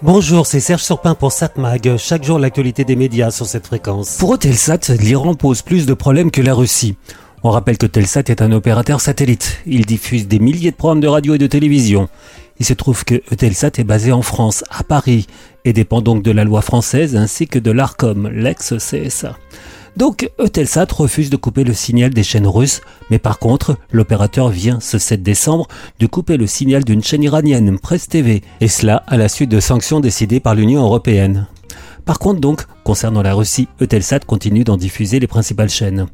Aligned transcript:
Bonjour, 0.00 0.46
c'est 0.46 0.60
Serge 0.60 0.84
Surpin 0.84 1.16
pour 1.16 1.32
SatMag. 1.32 1.96
Chaque 1.96 2.22
jour, 2.22 2.38
l'actualité 2.38 2.84
des 2.84 2.94
médias 2.94 3.32
sur 3.32 3.46
cette 3.46 3.66
fréquence. 3.66 4.16
Pour 4.18 4.32
Eutelsat, 4.32 4.94
l'Iran 5.00 5.34
pose 5.34 5.62
plus 5.62 5.86
de 5.86 5.94
problèmes 5.94 6.30
que 6.30 6.40
la 6.40 6.54
Russie. 6.54 6.94
On 7.42 7.50
rappelle 7.50 7.78
que 7.78 7.86
Telsat 7.86 8.22
est 8.28 8.40
un 8.40 8.52
opérateur 8.52 9.00
satellite. 9.00 9.58
Il 9.66 9.86
diffuse 9.86 10.28
des 10.28 10.38
milliers 10.38 10.70
de 10.70 10.76
programmes 10.76 11.00
de 11.00 11.08
radio 11.08 11.34
et 11.34 11.38
de 11.38 11.48
télévision. 11.48 12.08
Il 12.60 12.66
se 12.66 12.74
trouve 12.74 13.04
que 13.04 13.16
Eutelsat 13.32 13.72
est 13.78 13.84
basé 13.84 14.12
en 14.12 14.22
France, 14.22 14.62
à 14.70 14.84
Paris, 14.84 15.26
et 15.64 15.72
dépend 15.72 16.00
donc 16.00 16.22
de 16.22 16.30
la 16.30 16.44
loi 16.44 16.62
française 16.62 17.16
ainsi 17.16 17.48
que 17.48 17.58
de 17.58 17.72
l'ARCOM, 17.72 18.28
l'ex-CSA. 18.28 19.36
Donc 19.98 20.30
Eutelsat 20.38 20.86
refuse 20.92 21.28
de 21.28 21.36
couper 21.36 21.64
le 21.64 21.74
signal 21.74 22.14
des 22.14 22.22
chaînes 22.22 22.46
russes, 22.46 22.82
mais 23.10 23.18
par 23.18 23.40
contre, 23.40 23.76
l'opérateur 23.90 24.48
vient 24.48 24.78
ce 24.78 24.96
7 24.96 25.24
décembre 25.24 25.66
de 25.98 26.06
couper 26.06 26.36
le 26.36 26.46
signal 26.46 26.84
d'une 26.84 27.02
chaîne 27.02 27.24
iranienne, 27.24 27.80
Presse 27.80 28.06
TV, 28.06 28.42
et 28.60 28.68
cela 28.68 29.02
à 29.08 29.16
la 29.16 29.28
suite 29.28 29.50
de 29.50 29.58
sanctions 29.58 29.98
décidées 29.98 30.38
par 30.38 30.54
l'Union 30.54 30.82
européenne. 30.82 31.48
Par 32.04 32.20
contre 32.20 32.40
donc, 32.40 32.62
concernant 32.84 33.22
la 33.22 33.34
Russie, 33.34 33.66
Eutelsat 33.82 34.20
continue 34.20 34.62
d'en 34.62 34.76
diffuser 34.76 35.18
les 35.18 35.26
principales 35.26 35.68
chaînes. 35.68 36.06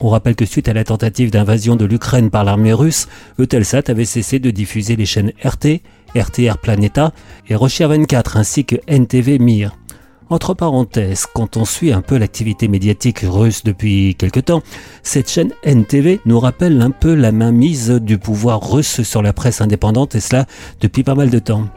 On 0.00 0.08
rappelle 0.08 0.34
que 0.34 0.46
suite 0.46 0.70
à 0.70 0.72
la 0.72 0.84
tentative 0.84 1.30
d'invasion 1.30 1.76
de 1.76 1.84
l'Ukraine 1.84 2.30
par 2.30 2.42
l'armée 2.42 2.72
russe, 2.72 3.06
Eutelsat 3.38 3.82
avait 3.88 4.06
cessé 4.06 4.38
de 4.38 4.50
diffuser 4.50 4.96
les 4.96 5.04
chaînes 5.04 5.32
RT, 5.44 5.82
RTR 6.18 6.56
Planeta 6.56 7.12
et 7.50 7.54
Russia 7.54 7.86
24 7.86 8.38
ainsi 8.38 8.64
que 8.64 8.76
NTV 8.86 9.38
Mir. 9.38 9.76
Entre 10.28 10.54
parenthèses, 10.54 11.24
quand 11.32 11.56
on 11.56 11.64
suit 11.64 11.92
un 11.92 12.02
peu 12.02 12.18
l'activité 12.18 12.66
médiatique 12.66 13.20
russe 13.22 13.62
depuis 13.62 14.16
quelque 14.16 14.40
temps, 14.40 14.60
cette 15.04 15.30
chaîne 15.30 15.52
NTV 15.62 16.20
nous 16.26 16.40
rappelle 16.40 16.82
un 16.82 16.90
peu 16.90 17.14
la 17.14 17.30
mainmise 17.30 17.90
du 17.90 18.18
pouvoir 18.18 18.72
russe 18.72 19.02
sur 19.02 19.22
la 19.22 19.32
presse 19.32 19.60
indépendante 19.60 20.16
et 20.16 20.20
cela 20.20 20.46
depuis 20.80 21.04
pas 21.04 21.14
mal 21.14 21.30
de 21.30 21.38
temps. 21.38 21.68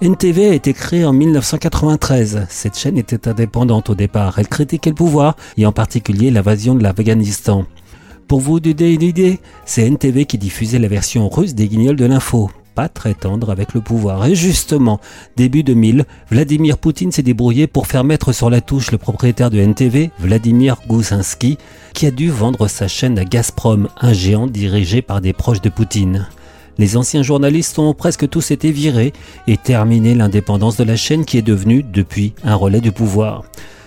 NTV 0.00 0.48
a 0.48 0.54
été 0.54 0.72
créée 0.72 1.04
en 1.04 1.12
1993. 1.12 2.46
Cette 2.48 2.78
chaîne 2.78 2.96
était 2.96 3.28
indépendante 3.28 3.90
au 3.90 3.94
départ. 3.94 4.38
Elle 4.38 4.48
critiquait 4.48 4.90
le 4.90 4.96
pouvoir 4.96 5.36
et 5.58 5.66
en 5.66 5.72
particulier 5.72 6.30
l'invasion 6.30 6.74
de 6.74 6.82
l'Afghanistan. 6.82 7.66
Pour 8.26 8.40
vous 8.40 8.60
donner 8.60 8.94
une 8.94 9.02
idée, 9.02 9.40
c'est 9.66 9.86
NTV 9.86 10.24
qui 10.24 10.38
diffusait 10.38 10.78
la 10.78 10.88
version 10.88 11.28
russe 11.28 11.54
des 11.54 11.68
guignols 11.68 11.96
de 11.96 12.06
l'info 12.06 12.50
très 12.88 13.14
tendre 13.14 13.50
avec 13.50 13.74
le 13.74 13.80
pouvoir. 13.80 14.24
Et 14.26 14.34
justement, 14.34 15.00
début 15.36 15.62
2000, 15.62 16.04
Vladimir 16.30 16.78
Poutine 16.78 17.12
s'est 17.12 17.22
débrouillé 17.22 17.66
pour 17.66 17.86
faire 17.86 18.04
mettre 18.04 18.32
sur 18.32 18.50
la 18.50 18.60
touche 18.60 18.90
le 18.90 18.98
propriétaire 18.98 19.50
de 19.50 19.58
NTV, 19.58 20.10
Vladimir 20.18 20.76
Goussinski, 20.88 21.58
qui 21.92 22.06
a 22.06 22.10
dû 22.10 22.30
vendre 22.30 22.68
sa 22.68 22.88
chaîne 22.88 23.18
à 23.18 23.24
Gazprom, 23.24 23.88
un 24.00 24.12
géant 24.12 24.46
dirigé 24.46 25.02
par 25.02 25.20
des 25.20 25.32
proches 25.32 25.60
de 25.60 25.68
Poutine. 25.68 26.26
Les 26.78 26.96
anciens 26.96 27.22
journalistes 27.22 27.78
ont 27.78 27.92
presque 27.92 28.28
tous 28.28 28.50
été 28.52 28.72
virés 28.72 29.12
et 29.46 29.56
terminé 29.58 30.14
l'indépendance 30.14 30.76
de 30.76 30.84
la 30.84 30.96
chaîne 30.96 31.24
qui 31.24 31.36
est 31.36 31.42
devenue, 31.42 31.82
depuis, 31.82 32.32
un 32.42 32.54
relais 32.54 32.80
du 32.80 32.90
pouvoir. 32.90 33.44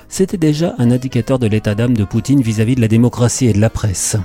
C'était 0.09 0.37
déjà 0.37 0.75
un 0.77 0.91
indicateur 0.91 1.39
de 1.39 1.47
l'état 1.47 1.73
d'âme 1.73 1.97
de 1.97 2.03
Poutine 2.03 2.41
vis-à-vis 2.41 2.73
-vis 2.73 2.75
de 2.75 2.81
la 2.81 2.87
démocratie 2.87 3.47
et 3.47 3.53
de 3.53 3.59
la 3.59 3.71
presse. 3.71 4.15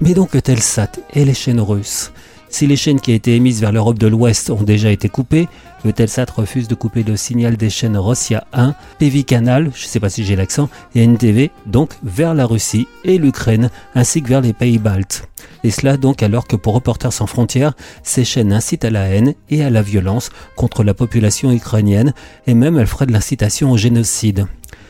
Mais 0.00 0.14
donc 0.14 0.42
Telsat 0.42 0.92
et 1.12 1.24
les 1.24 1.34
chaînes 1.34 1.60
russes 1.60 2.12
si 2.50 2.66
les 2.66 2.76
chaînes 2.76 3.00
qui 3.00 3.12
été 3.12 3.36
émises 3.36 3.60
vers 3.60 3.72
l'Europe 3.72 3.98
de 3.98 4.06
l'Ouest 4.06 4.50
ont 4.50 4.62
déjà 4.62 4.90
été 4.90 5.08
coupées, 5.08 5.48
Eutelsat 5.86 6.26
refuse 6.34 6.66
de 6.66 6.74
couper 6.74 7.02
le 7.02 7.16
signal 7.16 7.56
des 7.56 7.70
chaînes 7.70 7.96
Rossia 7.96 8.44
1, 8.52 8.74
PV 8.98 9.22
Canal, 9.22 9.70
je 9.74 9.84
ne 9.84 9.88
sais 9.88 10.00
pas 10.00 10.10
si 10.10 10.24
j'ai 10.24 10.34
l'accent, 10.34 10.68
et 10.94 11.02
NTV, 11.02 11.50
donc 11.66 11.90
vers 12.02 12.34
la 12.34 12.46
Russie 12.46 12.88
et 13.04 13.18
l'Ukraine, 13.18 13.70
ainsi 13.94 14.22
que 14.22 14.28
vers 14.28 14.40
les 14.40 14.52
pays 14.52 14.78
baltes. 14.78 15.28
Et 15.64 15.70
cela 15.70 15.96
donc 15.96 16.22
alors 16.22 16.46
que 16.46 16.56
pour 16.56 16.74
Reporters 16.74 17.12
sans 17.12 17.26
frontières, 17.26 17.74
ces 18.02 18.24
chaînes 18.24 18.52
incitent 18.52 18.84
à 18.84 18.90
la 18.90 19.08
haine 19.08 19.34
et 19.50 19.62
à 19.62 19.70
la 19.70 19.82
violence 19.82 20.30
contre 20.56 20.84
la 20.84 20.94
population 20.94 21.52
ukrainienne, 21.52 22.14
et 22.46 22.54
même 22.54 22.78
elles 22.78 22.86
feraient 22.86 23.06
de 23.06 23.12
l'incitation 23.12 23.70
au 23.70 23.76
génocide. 23.76 24.46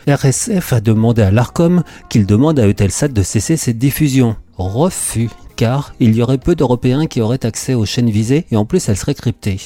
RSF 0.06 0.72
a 0.72 0.80
demandé 0.80 1.22
à 1.22 1.30
l'ARCOM 1.30 1.82
qu'il 2.08 2.24
demande 2.24 2.58
à 2.58 2.66
Eutelsat 2.66 3.08
de 3.08 3.22
cesser 3.22 3.56
cette 3.56 3.78
diffusion. 3.78 4.36
Refus 4.56 5.28
car 5.58 5.92
il 5.98 6.14
y 6.14 6.22
aurait 6.22 6.38
peu 6.38 6.54
d'Européens 6.54 7.06
qui 7.06 7.20
auraient 7.20 7.44
accès 7.44 7.74
aux 7.74 7.84
chaînes 7.84 8.08
visées 8.08 8.46
et 8.52 8.56
en 8.56 8.64
plus 8.64 8.88
elles 8.88 8.96
seraient 8.96 9.14
cryptées. 9.14 9.60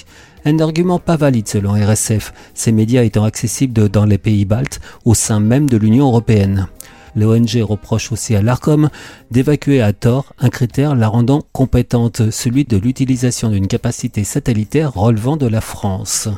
Un 0.47 0.58
argument 0.58 0.98
pas 0.98 1.16
valide 1.16 1.47
selon 1.47 1.75
RSF, 1.75 2.32
ces 2.54 2.72
médias 2.72 3.04
étant 3.04 3.25
accessibles 3.25 3.91
dans 3.91 4.06
les 4.06 4.16
pays 4.16 4.47
baltes 4.47 4.81
au 5.04 5.14
sein 5.14 5.38
même 5.38 5.69
de 5.69 5.76
l'Union 5.76 6.06
européenne. 6.06 6.66
L'ONG 7.14 7.62
reproche 7.62 8.10
aussi 8.10 8.34
à 8.34 8.41
l'ARCOM 8.41 8.88
d'évacuer 9.31 9.82
à 9.82 9.92
tort 9.92 10.32
un 10.38 10.48
critère 10.48 10.94
la 10.94 11.08
rendant 11.08 11.42
compétente, 11.52 12.31
celui 12.31 12.64
de 12.64 12.78
l'utilisation 12.78 13.50
d'une 13.50 13.69
capacité 13.69 14.25
satellitaire 14.25 14.94
relevant 14.94 15.36
de 15.36 15.47
la 15.47 15.60
France. 15.60 16.31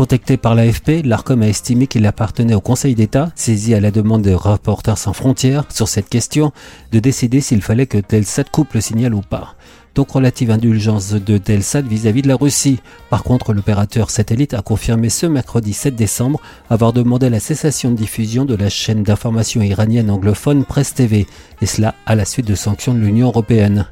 Contacté 0.00 0.38
par 0.38 0.54
l'AFP, 0.54 1.02
l'ARCOM 1.04 1.42
a 1.42 1.48
estimé 1.48 1.86
qu'il 1.86 2.06
appartenait 2.06 2.54
au 2.54 2.62
Conseil 2.62 2.94
d'État, 2.94 3.32
saisi 3.34 3.74
à 3.74 3.80
la 3.80 3.90
demande 3.90 4.22
de 4.22 4.32
Reporters 4.32 4.96
sans 4.96 5.12
frontières 5.12 5.66
sur 5.68 5.88
cette 5.88 6.08
question, 6.08 6.52
de 6.90 7.00
décider 7.00 7.42
s'il 7.42 7.60
fallait 7.60 7.86
que 7.86 7.98
Telsat 7.98 8.44
coupe 8.44 8.72
le 8.72 8.80
signal 8.80 9.12
ou 9.12 9.20
pas. 9.20 9.56
Donc 9.94 10.12
relative 10.12 10.50
indulgence 10.50 11.12
de 11.12 11.36
Telsat 11.36 11.82
vis-à-vis 11.82 12.22
de 12.22 12.28
la 12.28 12.36
Russie. 12.36 12.80
Par 13.10 13.22
contre, 13.22 13.52
l'opérateur 13.52 14.08
satellite 14.08 14.54
a 14.54 14.62
confirmé 14.62 15.10
ce 15.10 15.26
mercredi 15.26 15.74
7 15.74 15.94
décembre 15.96 16.40
avoir 16.70 16.94
demandé 16.94 17.28
la 17.28 17.38
cessation 17.38 17.90
de 17.90 17.96
diffusion 17.96 18.46
de 18.46 18.54
la 18.54 18.70
chaîne 18.70 19.02
d'information 19.02 19.60
iranienne 19.60 20.10
anglophone 20.10 20.64
Presse 20.64 20.94
TV, 20.94 21.26
et 21.60 21.66
cela 21.66 21.94
à 22.06 22.14
la 22.14 22.24
suite 22.24 22.46
de 22.46 22.54
sanctions 22.54 22.94
de 22.94 23.00
l'Union 23.00 23.26
européenne. 23.26 23.86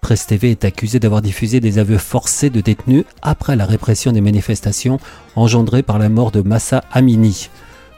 Presse 0.00 0.26
TV 0.26 0.50
est 0.50 0.64
accusé 0.64 0.98
d'avoir 0.98 1.22
diffusé 1.22 1.60
des 1.60 1.78
aveux 1.78 1.98
forcés 1.98 2.50
de 2.50 2.60
détenus 2.60 3.04
après 3.22 3.56
la 3.56 3.66
répression 3.66 4.12
des 4.12 4.20
manifestations 4.20 4.98
engendrées 5.36 5.82
par 5.82 5.98
la 5.98 6.08
mort 6.08 6.30
de 6.30 6.40
Massa 6.40 6.84
Amini. 6.92 7.50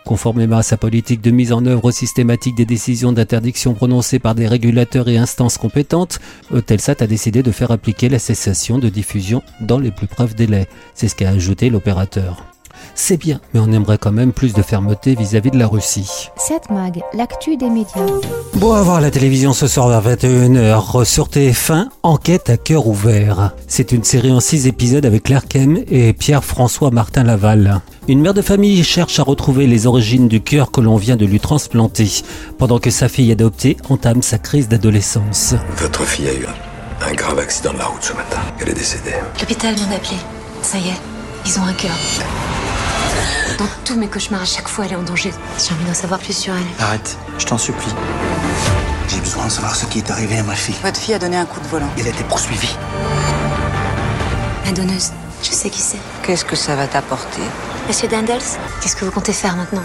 Conformément 0.04 0.56
à 0.56 0.62
sa 0.62 0.76
politique 0.76 1.20
de 1.20 1.30
mise 1.30 1.52
en 1.52 1.64
œuvre 1.66 1.90
systématique 1.90 2.56
des 2.56 2.64
décisions 2.64 3.12
d'interdiction 3.12 3.74
prononcées 3.74 4.18
par 4.18 4.34
des 4.34 4.48
régulateurs 4.48 5.08
et 5.08 5.18
instances 5.18 5.58
compétentes, 5.58 6.20
Eutelsat 6.52 6.96
a 7.00 7.06
décidé 7.06 7.42
de 7.42 7.52
faire 7.52 7.70
appliquer 7.70 8.08
la 8.08 8.18
cessation 8.18 8.78
de 8.78 8.88
diffusion 8.88 9.42
dans 9.60 9.78
les 9.78 9.90
plus 9.90 10.06
brefs 10.06 10.34
délais. 10.34 10.68
C'est 10.94 11.08
ce 11.08 11.14
qu'a 11.14 11.28
ajouté 11.28 11.70
l'opérateur. 11.70 12.44
C'est 12.94 13.16
bien, 13.16 13.40
mais 13.52 13.60
on 13.60 13.72
aimerait 13.72 13.98
quand 13.98 14.12
même 14.12 14.32
plus 14.32 14.52
de 14.52 14.62
fermeté 14.62 15.14
vis-à-vis 15.14 15.50
de 15.50 15.58
la 15.58 15.66
Russie. 15.66 16.30
Cette 16.36 16.70
mag, 16.70 17.00
l'actu 17.14 17.56
des 17.56 17.68
médias. 17.68 18.06
Bon 18.54 18.72
à 18.72 18.82
voir 18.82 19.00
la 19.00 19.10
télévision 19.10 19.52
ce 19.52 19.66
soir 19.66 19.88
vers 19.88 20.16
21h 20.16 21.04
sur 21.04 21.28
TF1, 21.28 21.86
Enquête 22.02 22.50
à 22.50 22.56
cœur 22.56 22.86
ouvert. 22.86 23.52
C'est 23.66 23.92
une 23.92 24.04
série 24.04 24.32
en 24.32 24.40
6 24.40 24.66
épisodes 24.66 25.06
avec 25.06 25.24
Claire 25.24 25.46
Kem 25.46 25.82
et 25.90 26.12
Pierre-François 26.12 26.90
Martin 26.90 27.24
Laval. 27.24 27.80
Une 28.08 28.20
mère 28.20 28.34
de 28.34 28.42
famille 28.42 28.82
cherche 28.82 29.18
à 29.20 29.22
retrouver 29.22 29.66
les 29.66 29.86
origines 29.86 30.28
du 30.28 30.40
cœur 30.40 30.70
que 30.70 30.80
l'on 30.80 30.96
vient 30.96 31.16
de 31.16 31.26
lui 31.26 31.40
transplanter, 31.40 32.10
pendant 32.58 32.78
que 32.78 32.90
sa 32.90 33.08
fille 33.08 33.30
adoptée 33.30 33.76
entame 33.88 34.22
sa 34.22 34.38
crise 34.38 34.68
d'adolescence. 34.68 35.54
Votre 35.76 36.04
fille 36.04 36.28
a 36.28 36.32
eu 36.34 36.46
un, 37.06 37.12
grave 37.14 37.38
accident 37.38 37.72
de 37.72 37.78
la 37.78 37.86
route 37.86 38.02
ce 38.02 38.12
matin. 38.12 38.40
Elle 38.60 38.70
est 38.70 38.74
décédée. 38.74 39.14
L'hôpital 39.38 39.74
vient 39.74 39.86
d'appeler. 39.86 40.18
Ça 40.62 40.78
y 40.78 40.88
est, 40.88 41.00
ils 41.46 41.58
ont 41.58 41.64
un 41.64 41.72
cœur. 41.72 41.96
Dans 43.58 43.66
tous 43.84 43.96
mes 43.96 44.06
cauchemars, 44.08 44.42
à 44.42 44.46
chaque 44.46 44.68
fois, 44.68 44.86
elle 44.86 44.92
est 44.92 44.96
en 44.96 45.02
danger. 45.02 45.32
J'ai 45.58 45.74
envie 45.74 45.84
d'en 45.84 45.94
savoir 45.94 46.20
plus 46.20 46.36
sur 46.36 46.54
elle. 46.54 46.84
Arrête, 46.84 47.16
je 47.38 47.46
t'en 47.46 47.58
supplie. 47.58 47.92
J'ai 49.08 49.20
besoin 49.20 49.46
de 49.46 49.50
savoir 49.50 49.74
ce 49.74 49.86
qui 49.86 49.98
est 49.98 50.10
arrivé 50.10 50.38
à 50.38 50.42
ma 50.42 50.54
fille. 50.54 50.76
Votre 50.82 51.00
fille 51.00 51.14
a 51.14 51.18
donné 51.18 51.36
un 51.36 51.44
coup 51.44 51.60
de 51.60 51.66
volant. 51.66 51.88
Elle 51.98 52.06
a 52.06 52.10
été 52.10 52.24
poursuivie. 52.24 52.76
La 54.64 54.72
donneuse, 54.72 55.10
je 55.42 55.50
sais 55.50 55.68
qui 55.68 55.80
c'est. 55.80 55.98
Qu'est-ce 56.22 56.44
que 56.44 56.56
ça 56.56 56.76
va 56.76 56.86
t'apporter? 56.86 57.42
Monsieur 57.88 58.08
Dendels, 58.08 58.38
qu'est-ce 58.80 58.94
que 58.94 59.04
vous 59.04 59.10
comptez 59.10 59.32
faire 59.32 59.56
maintenant? 59.56 59.82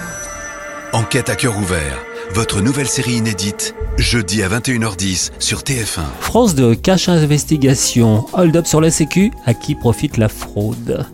Enquête 0.93 1.29
à 1.29 1.35
cœur 1.35 1.57
ouvert. 1.57 1.97
Votre 2.33 2.61
nouvelle 2.61 2.87
série 2.87 3.13
inédite, 3.13 3.75
jeudi 3.97 4.43
à 4.43 4.49
21h10 4.49 5.31
sur 5.39 5.59
TF1. 5.61 6.01
France 6.19 6.55
de 6.55 6.73
cache 6.73 7.09
investigation, 7.09 8.25
hold 8.33 8.55
up 8.55 8.65
sur 8.65 8.81
la 8.81 8.91
sécu, 8.91 9.31
à 9.45 9.53
qui 9.53 9.75
profite 9.75 10.17
la 10.17 10.29
fraude? 10.29 11.05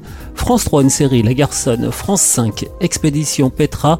France 0.41 0.63
3, 0.65 0.81
une 0.81 0.89
série, 0.89 1.21
La 1.21 1.35
Garçonne. 1.35 1.91
France 1.91 2.23
5, 2.23 2.65
Expédition 2.81 3.51
Petra 3.51 3.99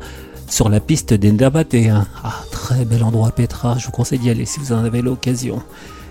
sur 0.49 0.69
la 0.69 0.79
piste 0.79 1.13
des 1.13 1.31
Nabatéens. 1.31 2.07
Ah, 2.23 2.33
très 2.49 2.83
bel 2.83 3.03
endroit 3.03 3.29
Petra, 3.29 3.77
je 3.77 3.85
vous 3.85 3.91
conseille 3.91 4.17
d'y 4.17 4.31
aller 4.31 4.45
si 4.45 4.59
vous 4.59 4.73
en 4.73 4.83
avez 4.83 5.03
l'occasion. 5.03 5.61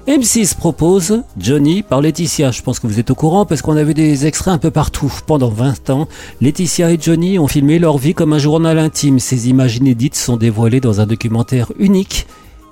M6 0.07 0.55
propose 0.55 1.25
Johnny 1.37 1.83
par 1.83 2.01
Laetitia. 2.01 2.53
Je 2.53 2.63
pense 2.63 2.79
que 2.79 2.87
vous 2.87 3.01
êtes 3.01 3.11
au 3.11 3.17
courant 3.17 3.45
parce 3.45 3.61
qu'on 3.61 3.77
a 3.77 3.83
vu 3.83 3.93
des 3.93 4.25
extraits 4.25 4.55
un 4.55 4.59
peu 4.59 4.71
partout. 4.71 5.13
Pendant 5.27 5.51
20 5.51 5.91
ans, 5.91 6.09
Laetitia 6.41 6.93
et 6.93 6.99
Johnny 6.99 7.41
ont 7.41 7.49
filmé 7.49 7.81
leur 7.81 7.99
vie 7.99 8.15
comme 8.15 8.33
un 8.33 8.39
journal 8.39 8.79
intime. 8.79 9.19
Ces 9.19 9.49
images 9.49 9.79
inédites 9.79 10.15
sont 10.15 10.37
dévoilées 10.37 10.81
dans 10.81 11.01
un 11.01 11.07
documentaire 11.07 11.73
unique 11.77 12.29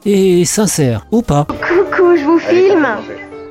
et 0.07 0.45
sincère, 0.45 1.07
ou 1.11 1.23
pas. 1.23 1.45
Coucou, 1.45 2.17
je 2.17 2.25
vous 2.25 2.39
filme 2.39 2.87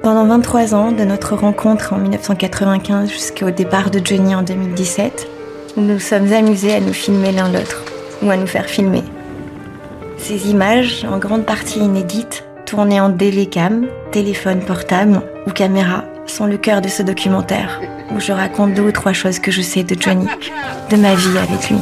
pendant 0.08 0.24
23 0.24 0.74
ans, 0.74 0.94
de 0.94 1.04
notre 1.04 1.36
rencontre 1.36 1.92
en 1.92 1.98
1995 1.98 3.12
jusqu'au 3.12 3.52
départ 3.52 3.92
de 3.92 4.00
Johnny 4.02 4.36
en 4.36 4.42
2017, 4.42 5.28
nous 5.76 5.84
nous 5.84 6.00
sommes 6.00 6.32
amusés 6.32 6.74
à 6.74 6.80
nous 6.80 6.94
filmer 6.94 7.34
l'un 7.34 7.52
l'autre, 7.52 7.84
ou 8.22 8.30
à 8.30 8.38
nous 8.38 8.48
faire 8.48 8.68
filmer. 8.68 9.04
Ces 10.18 10.50
images, 10.50 11.06
en 11.12 11.18
grande 11.18 11.46
partie 11.46 11.80
inédites, 11.80 12.46
tournées 12.66 13.02
en 13.02 13.10
délécam, 13.10 13.88
téléphone 14.14 14.62
portable 14.62 15.20
ou 15.46 15.52
caméra, 15.52 16.06
sont 16.26 16.46
le 16.46 16.56
cœur 16.56 16.80
de 16.80 16.88
ce 16.88 17.04
documentaire, 17.04 17.82
où 18.16 18.22
je 18.22 18.32
raconte 18.32 18.76
deux 18.76 18.84
ou 18.84 18.92
trois 18.94 19.12
choses 19.12 19.40
que 19.40 19.52
je 19.52 19.62
sais 19.62 19.84
de 19.84 20.02
Johnny, 20.02 20.28
de 20.90 20.96
ma 20.96 21.16
vie 21.16 21.38
avec 21.38 21.70
lui. 21.70 21.80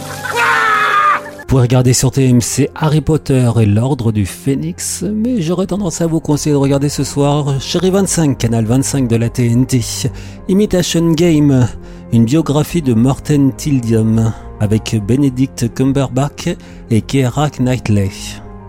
Vous 1.45 1.49
pouvez 1.49 1.61
regarder 1.61 1.93
sur 1.93 2.09
TMC 2.09 2.71
Harry 2.73 3.01
Potter 3.01 3.51
et 3.61 3.67
l'Ordre 3.67 4.11
du 4.11 4.25
Phénix, 4.25 5.03
mais 5.03 5.43
j'aurais 5.43 5.67
tendance 5.67 6.01
à 6.01 6.07
vous 6.07 6.19
conseiller 6.19 6.53
de 6.53 6.57
regarder 6.57 6.89
ce 6.89 7.03
soir 7.03 7.61
Chérie 7.61 7.91
25, 7.91 8.35
canal 8.35 8.65
25 8.65 9.07
de 9.07 9.15
la 9.15 9.29
TNT, 9.29 10.09
Imitation 10.49 11.11
Game, 11.11 11.67
une 12.11 12.25
biographie 12.25 12.81
de 12.81 12.95
Morten 12.95 13.53
Tildium, 13.53 14.33
avec 14.59 14.99
Benedict 15.07 15.71
Cumberbatch 15.71 16.49
et 16.89 17.01
Keira 17.01 17.51
Knightley. 17.51 18.09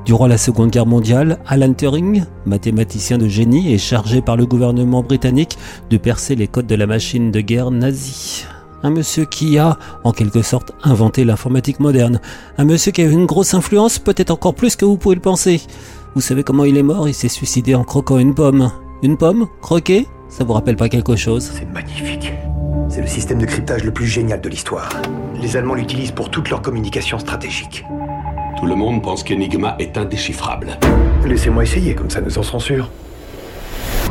Durant 0.04 0.26
la 0.26 0.36
Seconde 0.36 0.70
Guerre 0.70 0.84
mondiale, 0.84 1.38
Alan 1.46 1.72
Turing, 1.72 2.24
mathématicien 2.44 3.16
de 3.16 3.26
génie, 3.26 3.72
est 3.72 3.78
chargé 3.78 4.20
par 4.20 4.36
le 4.36 4.44
gouvernement 4.44 5.02
britannique 5.02 5.56
de 5.88 5.96
percer 5.96 6.34
les 6.34 6.46
codes 6.46 6.66
de 6.66 6.74
la 6.74 6.86
machine 6.86 7.30
de 7.30 7.40
guerre 7.40 7.70
nazie. 7.70 8.44
Un 8.86 8.90
monsieur 8.90 9.24
qui 9.24 9.58
a, 9.58 9.78
en 10.04 10.12
quelque 10.12 10.42
sorte, 10.42 10.70
inventé 10.84 11.24
l'informatique 11.24 11.80
moderne. 11.80 12.20
Un 12.56 12.64
monsieur 12.64 12.92
qui 12.92 13.02
a 13.02 13.06
eu 13.06 13.10
une 13.10 13.26
grosse 13.26 13.52
influence, 13.52 13.98
peut-être 13.98 14.30
encore 14.30 14.54
plus 14.54 14.76
que 14.76 14.84
vous 14.84 14.96
pouvez 14.96 15.16
le 15.16 15.20
penser. 15.20 15.60
Vous 16.14 16.20
savez 16.20 16.44
comment 16.44 16.64
il 16.64 16.76
est 16.76 16.84
mort 16.84 17.08
Il 17.08 17.12
s'est 17.12 17.26
suicidé 17.26 17.74
en 17.74 17.82
croquant 17.82 18.16
une 18.18 18.32
pomme. 18.32 18.70
Une 19.02 19.16
pomme 19.16 19.48
Croquée 19.60 20.06
Ça 20.28 20.44
vous 20.44 20.52
rappelle 20.52 20.76
pas 20.76 20.88
quelque 20.88 21.16
chose? 21.16 21.50
C'est 21.52 21.68
magnifique. 21.72 22.32
C'est 22.88 23.00
le 23.00 23.08
système 23.08 23.40
de 23.40 23.46
cryptage 23.46 23.82
le 23.82 23.92
plus 23.92 24.06
génial 24.06 24.40
de 24.40 24.48
l'histoire. 24.48 24.88
Les 25.42 25.56
Allemands 25.56 25.74
l'utilisent 25.74 26.12
pour 26.12 26.30
toute 26.30 26.48
leur 26.48 26.62
communication 26.62 27.18
stratégique. 27.18 27.84
Tout 28.56 28.66
le 28.66 28.76
monde 28.76 29.02
pense 29.02 29.24
qu'Enigma 29.24 29.74
est 29.80 29.98
indéchiffrable. 29.98 30.78
Laissez-moi 31.26 31.64
essayer, 31.64 31.96
comme 31.96 32.08
ça 32.08 32.20
nous 32.20 32.38
en 32.38 32.44
serons 32.44 32.60
sûrs. 32.60 32.88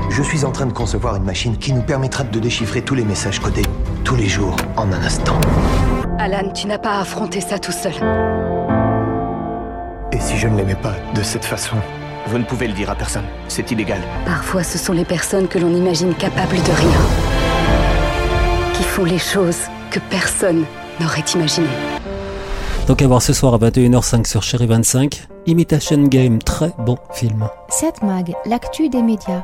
Je 0.09 0.21
suis 0.23 0.45
en 0.45 0.51
train 0.51 0.65
de 0.65 0.73
concevoir 0.73 1.15
une 1.15 1.23
machine 1.23 1.57
qui 1.57 1.73
nous 1.73 1.81
permettra 1.81 2.23
de 2.23 2.39
déchiffrer 2.39 2.81
tous 2.81 2.95
les 2.95 3.03
messages 3.03 3.39
codés, 3.39 3.65
tous 4.03 4.15
les 4.15 4.27
jours, 4.27 4.55
en 4.77 4.91
un 4.91 5.03
instant. 5.03 5.39
Alan, 6.19 6.51
tu 6.53 6.67
n'as 6.67 6.77
pas 6.77 6.91
à 6.91 7.01
affronter 7.01 7.41
ça 7.41 7.59
tout 7.59 7.71
seul. 7.71 7.93
Et 10.11 10.19
si 10.19 10.37
je 10.37 10.47
ne 10.47 10.57
l'aimais 10.57 10.75
pas 10.75 10.95
de 11.13 11.21
cette 11.21 11.45
façon? 11.45 11.75
Vous 12.27 12.37
ne 12.37 12.43
pouvez 12.43 12.67
le 12.67 12.73
dire 12.73 12.89
à 12.89 12.95
personne, 12.95 13.25
c'est 13.47 13.69
illégal. 13.71 13.99
Parfois, 14.25 14.63
ce 14.63 14.77
sont 14.77 14.93
les 14.93 15.05
personnes 15.05 15.47
que 15.47 15.59
l'on 15.59 15.73
imagine 15.73 16.13
capables 16.15 16.55
de 16.55 16.71
rien. 16.71 17.01
Qui 18.73 18.83
font 18.83 19.03
les 19.03 19.19
choses 19.19 19.59
que 19.91 19.99
personne 20.09 20.65
n'aurait 20.99 21.25
imaginées. 21.33 21.67
Donc 22.87 23.01
à 23.01 23.07
voir 23.07 23.21
ce 23.21 23.33
soir 23.33 23.53
à 23.53 23.57
21h05 23.57 24.27
sur 24.27 24.43
Chérie 24.43 24.67
25, 24.67 25.27
Imitation 25.47 26.03
Game, 26.03 26.39
très 26.39 26.71
bon 26.79 26.97
film. 27.11 27.47
7 27.69 28.03
Mag, 28.03 28.33
l'actu 28.45 28.89
des 28.89 29.01
médias. 29.01 29.43